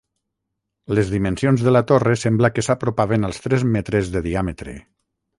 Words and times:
Les 0.99 1.09
dimensions 1.15 1.65
de 1.67 1.73
la 1.75 1.83
torre 1.91 2.15
sembla 2.21 2.49
que 2.55 2.63
s'apropaven 2.67 3.27
als 3.29 3.43
tres 3.43 3.67
metres 3.75 4.09
de 4.15 4.23
diàmetre. 4.29 4.75